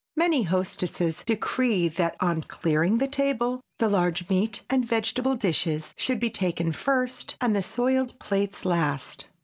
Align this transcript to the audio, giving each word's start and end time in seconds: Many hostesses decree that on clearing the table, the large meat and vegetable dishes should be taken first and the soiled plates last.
Many 0.15 0.41
hostesses 0.41 1.21
decree 1.23 1.87
that 1.87 2.15
on 2.19 2.41
clearing 2.41 2.97
the 2.97 3.07
table, 3.07 3.61
the 3.77 3.87
large 3.87 4.31
meat 4.31 4.63
and 4.67 4.83
vegetable 4.83 5.35
dishes 5.35 5.93
should 5.95 6.19
be 6.19 6.31
taken 6.31 6.71
first 6.71 7.37
and 7.39 7.55
the 7.55 7.61
soiled 7.61 8.17
plates 8.19 8.65
last. 8.65 9.27